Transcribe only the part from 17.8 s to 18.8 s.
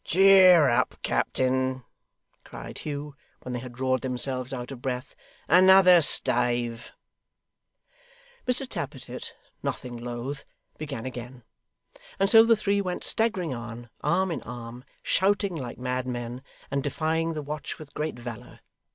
great valour.